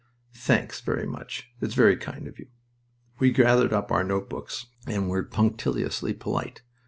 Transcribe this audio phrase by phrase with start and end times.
[0.33, 1.51] "Thanks very much...
[1.61, 2.47] It's very kind of you."
[3.19, 6.63] We gathered up our note books and were punctiliously polite.